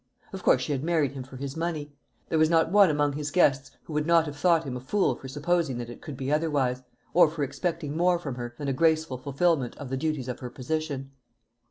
[0.33, 1.93] Of course, she had married him for his money.
[2.29, 5.13] There was not one among his guests who would not have thought him a fool
[5.13, 6.81] for supposing that it could be otherwise,
[7.13, 10.49] or for expecting more from her than a graceful fulfilment of the duties of her
[10.49, 11.11] position.